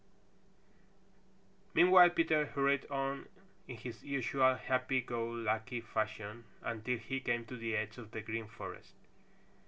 Meanwhile 1.75 2.09
Peter 2.09 2.47
hurried 2.47 2.87
on 2.89 3.27
in 3.67 3.77
his 3.77 4.01
usual 4.01 4.55
happy 4.55 4.99
go 4.99 5.29
lucky 5.29 5.79
fashion 5.79 6.45
until 6.63 6.97
he 6.97 7.19
came 7.19 7.45
to 7.45 7.55
the 7.55 7.75
edge 7.75 7.99
of 7.99 8.09
the 8.09 8.21
Green 8.21 8.47
Forest. 8.47 8.95